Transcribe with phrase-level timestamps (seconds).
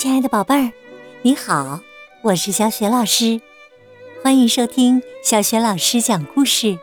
[0.00, 0.72] 亲爱的宝贝儿，
[1.20, 1.78] 你好，
[2.22, 3.38] 我是小雪老师，
[4.24, 6.78] 欢迎收听小雪老师讲故事，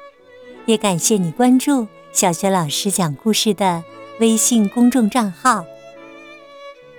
[0.68, 3.84] 也感谢你关注小雪老师讲故事的
[4.20, 5.66] 微信公众账号。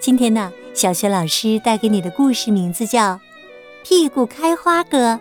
[0.01, 3.13] 今天呢，小雪老师带给你的故事名字叫
[3.85, 5.13] 《屁股开花哥》，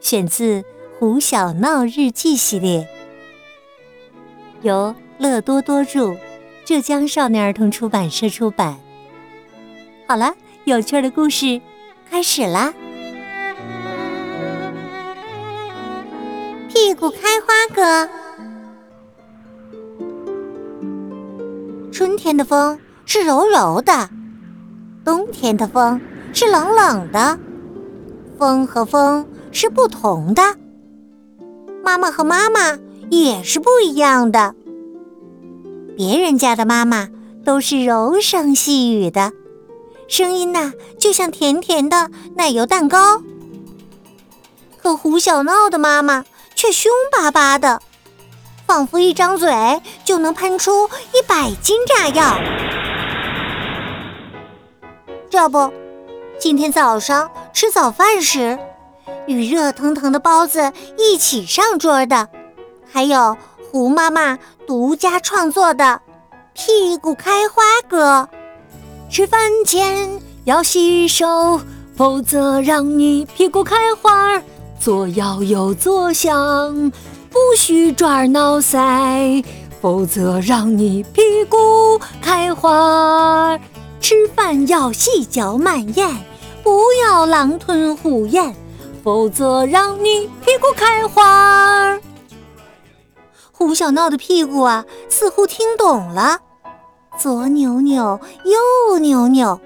[0.00, 0.62] 选自
[0.98, 2.88] 《胡小闹日记》系列，
[4.62, 6.16] 由乐多多著，
[6.64, 8.78] 浙江少年儿童出版社出版。
[10.08, 10.32] 好了，
[10.64, 11.60] 有趣的故事
[12.08, 12.72] 开始啦！
[16.68, 18.08] 屁股开花哥，
[21.90, 24.08] 春天的风是柔柔的，
[25.04, 26.00] 冬天的风
[26.32, 27.36] 是冷冷的。
[28.38, 30.42] 风和风是不同的，
[31.82, 32.78] 妈妈和妈妈
[33.10, 34.54] 也是不一样的。
[35.96, 37.08] 别人家的妈妈
[37.44, 39.32] 都是柔声细语的。
[40.08, 43.20] 声音呐，就像甜甜的奶油蛋糕。
[44.76, 47.82] 可胡小闹的妈妈却凶巴巴的，
[48.66, 49.52] 仿佛一张嘴
[50.04, 52.38] 就能喷出一百斤炸药。
[55.28, 55.72] 这不，
[56.38, 58.58] 今天早上吃早饭时，
[59.26, 62.28] 与热腾腾的包子一起上桌的，
[62.90, 63.36] 还有
[63.72, 66.00] 胡妈妈独家创作的
[66.54, 68.28] “屁股开花歌”。
[69.16, 71.58] 吃饭前要洗手，
[71.96, 74.42] 否则让你屁股开花。
[74.78, 76.92] 左摇右坐想，
[77.30, 79.42] 不许抓耳挠腮，
[79.80, 81.56] 否则让你屁股
[82.20, 83.58] 开花。
[84.02, 86.14] 吃饭要细嚼慢咽，
[86.62, 88.54] 不要狼吞虎咽，
[89.02, 91.98] 否则让你屁股开花。
[93.50, 96.40] 胡小闹的屁股啊，似乎听懂了。
[97.18, 99.60] 左扭扭，右扭扭，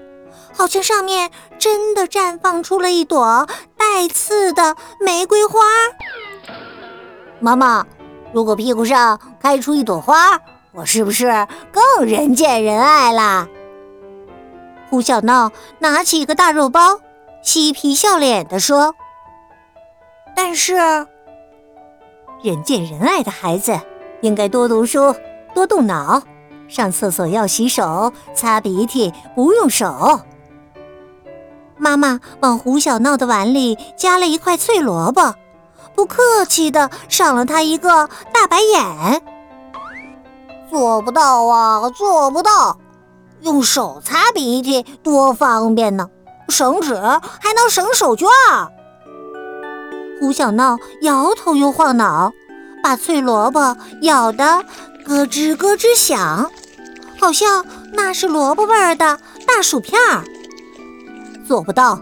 [0.55, 5.59] 好像上面真的绽放出了一朵带刺的玫瑰花。
[7.39, 7.85] 妈妈，
[8.33, 10.39] 如果屁股上开出一朵花，
[10.73, 13.47] 我是不是更人见人爱啦？
[14.89, 16.99] 胡小闹拿起一个大肉包，
[17.41, 18.95] 嬉皮笑脸地说
[20.35, 20.75] ：“但是，
[22.41, 23.79] 人见人爱的孩子
[24.21, 25.15] 应该多读书，
[25.53, 26.23] 多动脑。”
[26.71, 30.21] 上厕所要洗手，擦鼻涕不用手。
[31.77, 35.35] 妈妈往胡小闹的碗里夹了一块脆萝卜，
[35.93, 39.21] 不客气的赏了他一个大白眼。
[40.69, 42.77] 做不到啊，做不到！
[43.41, 46.09] 用手擦鼻涕多方便呢，
[46.47, 48.27] 省纸还能省手绢。
[50.21, 52.31] 胡小闹摇头又晃脑，
[52.81, 54.63] 把脆萝卜咬得
[55.03, 56.49] 咯吱咯吱响。
[57.21, 60.23] 好像那是萝卜味儿的大薯片儿。
[61.47, 62.01] 做不到，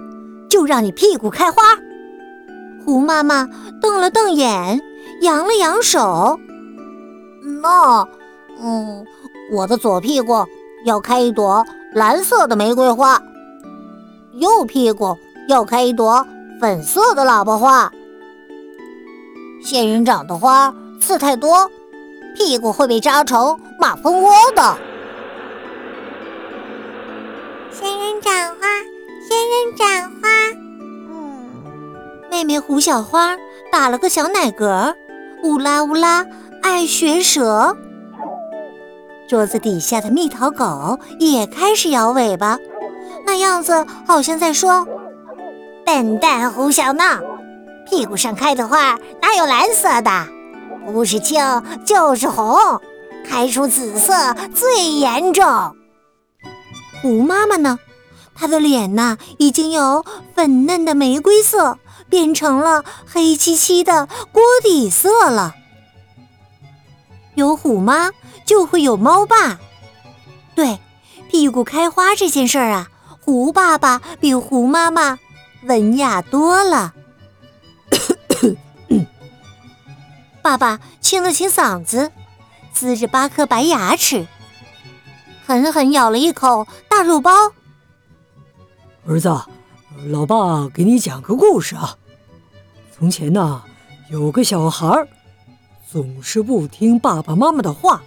[0.50, 1.62] 就让你屁股开花。
[2.85, 3.46] 胡妈妈
[3.81, 4.81] 瞪了瞪眼，
[5.22, 6.40] 扬了扬手。
[7.62, 8.08] 那，
[8.62, 9.06] 嗯，
[9.52, 10.46] 我的左屁股
[10.85, 13.22] 要开一朵蓝色的玫瑰花，
[14.35, 15.18] 右屁股
[15.50, 16.25] 要开一朵
[16.62, 17.91] 粉色的喇叭花。
[19.62, 21.69] 仙人掌的花刺太多，
[22.38, 24.78] 屁股会被扎成马蜂窝的。
[27.79, 28.67] 仙人掌花，
[29.25, 30.28] 仙人掌花。
[31.09, 31.47] 嗯，
[32.29, 33.38] 妹妹胡小花
[33.72, 34.94] 打了个小奶嗝，
[35.44, 36.25] 乌拉乌拉
[36.62, 37.78] 爱学舌。
[39.29, 42.59] 桌子底下的蜜桃狗也开始摇尾巴，
[43.25, 44.85] 那样子好像在说
[45.85, 47.22] ：“笨蛋胡小闹，
[47.90, 50.28] 屁股上开的花哪有蓝色的？
[50.91, 51.41] 不是青
[51.85, 52.57] 就是红，
[53.25, 54.13] 开出紫色
[54.53, 55.46] 最严重。”
[57.02, 57.80] 胡妈妈呢？
[58.36, 61.78] 她的脸呐，已经由粉嫩的玫瑰色
[62.10, 65.56] 变成了黑漆漆的锅底色了。
[67.36, 68.12] 有虎妈
[68.46, 69.59] 就会有猫爸，
[70.56, 70.80] 对，
[71.29, 72.90] 屁股开花这件事儿啊，
[73.22, 75.20] 胡爸爸比胡妈妈
[75.64, 76.94] 文雅多了。
[80.41, 82.12] 爸爸清了清嗓子，
[82.76, 84.28] 呲着八颗白牙齿。
[85.49, 87.31] 狠狠咬了一口大肉包。
[89.07, 89.35] 儿子，
[90.11, 91.97] 老爸给你讲个故事啊。
[92.96, 93.63] 从前呢，
[94.11, 95.07] 有个小孩，
[95.91, 97.99] 总是不听爸爸妈妈的话，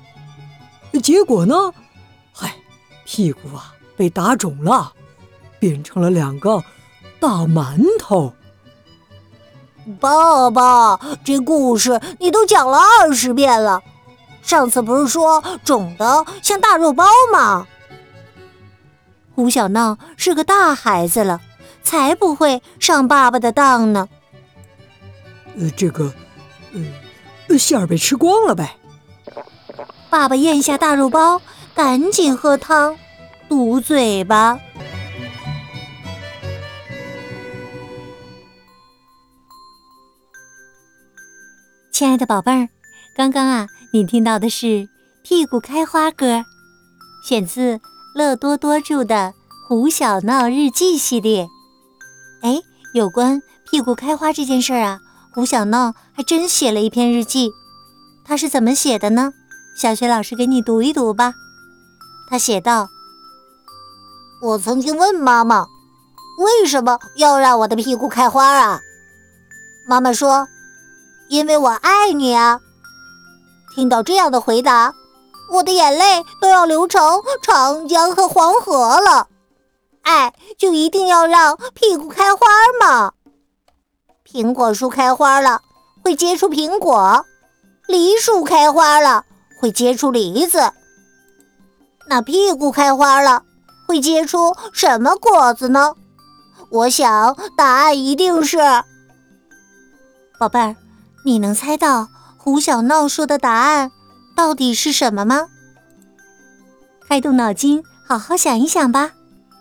[1.02, 1.56] 结果呢，
[2.32, 2.54] 嗨，
[3.04, 4.92] 屁股啊被打肿了，
[5.58, 6.62] 变成了两个
[7.18, 8.34] 大馒头。
[9.98, 13.82] 爸爸，这故事你都讲了二十遍了。
[14.42, 17.66] 上次不是说肿的像大肉包吗？
[19.34, 21.40] 胡小闹是个大孩子了，
[21.82, 24.08] 才不会上爸爸的当呢。
[25.56, 26.12] 呃，这个，
[27.48, 28.76] 呃，馅儿被吃光了呗。
[30.10, 31.40] 爸爸咽下大肉包，
[31.74, 32.96] 赶紧喝汤，
[33.48, 34.58] 堵嘴巴。
[41.90, 42.68] 亲爱的宝贝儿，
[43.16, 44.66] 刚刚啊，你听到的是
[45.22, 46.46] 《屁股开花》歌，
[47.22, 47.78] 选自
[48.14, 49.14] 乐多多著的
[49.68, 51.46] 《胡小闹日记》系列。
[52.40, 52.58] 哎，
[52.94, 54.98] 有关屁股开花这件事儿啊，
[55.34, 57.50] 胡小闹还真写了一篇日记。
[58.24, 59.34] 他是怎么写的呢？
[59.76, 61.34] 小学老师给你读一读吧。
[62.30, 62.88] 他写道
[64.40, 65.66] ：“我曾经问妈妈，
[66.38, 68.80] 为什么要让我的屁股开花啊？
[69.86, 70.48] 妈妈说。”
[71.28, 72.60] 因为我爱你啊！
[73.74, 74.94] 听到这样的回答，
[75.50, 79.28] 我的眼泪都要流成长江和黄河了。
[80.02, 82.46] 爱就一定要让屁股开花
[82.80, 83.12] 吗？
[84.26, 85.60] 苹果树开花了，
[86.02, 87.24] 会结出苹果；
[87.86, 89.24] 梨树开花了，
[89.60, 90.72] 会结出梨子。
[92.08, 93.42] 那屁股开花了，
[93.86, 95.94] 会结出什么果子呢？
[96.70, 98.58] 我想答案一定是，
[100.38, 100.74] 宝贝儿。
[101.24, 102.08] 你能猜到
[102.44, 103.92] 胡小闹说的答案
[104.34, 105.46] 到底是什么吗？
[107.08, 109.12] 开动脑筋，好好想一想吧。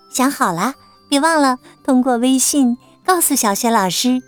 [0.10, 0.74] 想好了，
[1.08, 2.76] 别忘了通过微信
[3.06, 4.20] 告诉小雪老师。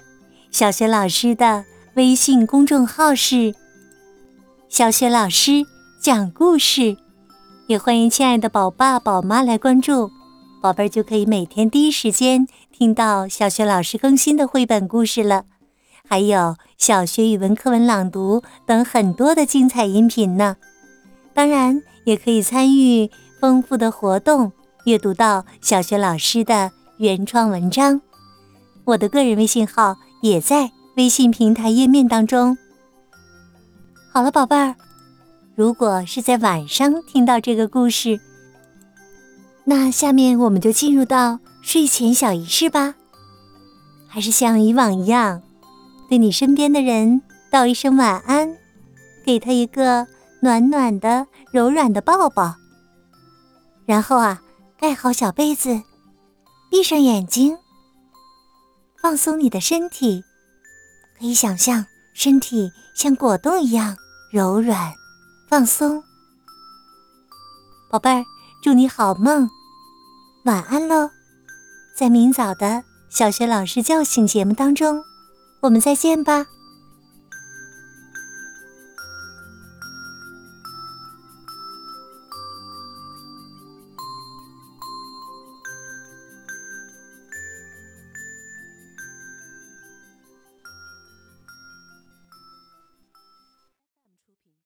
[0.52, 1.66] 小雪老师的
[1.96, 3.56] 微信公众号是
[4.70, 5.66] “小雪老师
[6.00, 6.96] 讲故事”，
[7.66, 10.12] 也欢迎亲爱的宝爸宝妈来关注，
[10.62, 15.46] 宝贝儿就可以每天第一时间听到小雪老师更新的绘本故事了。
[16.08, 20.58] 还有小学语文课文朗读等很多的精彩音频呢，
[21.34, 23.10] 当然也可以参与
[23.40, 24.52] 丰富的活动，
[24.86, 28.00] 阅读到小学老师的原创文章。
[28.84, 32.56] 我的个人微信号也在微信平台页面当中。
[34.12, 34.76] 好了，宝贝儿，
[35.56, 38.20] 如果是在晚上听到这个故事，
[39.64, 42.94] 那下面我们就进入到睡前小仪式吧，
[44.08, 45.42] 还是像以往一样。
[46.10, 47.22] 对你身边的人
[47.52, 48.58] 道一声晚安，
[49.26, 50.08] 给他一个
[50.42, 52.56] 暖暖的、柔软的抱抱。
[53.86, 54.42] 然后啊，
[54.78, 55.82] 盖好小被子，
[56.70, 57.58] 闭上眼睛，
[59.02, 60.24] 放松你的身体。
[61.18, 63.96] 可以想象身体像果冻一样
[64.32, 64.94] 柔软、
[65.50, 66.04] 放松。
[67.90, 68.26] 宝贝儿，
[68.62, 69.50] 祝你好梦，
[70.46, 71.10] 晚安喽！
[71.96, 75.04] 在明早的小学老师叫醒节目当中。
[75.64, 76.53] 我们再见吧。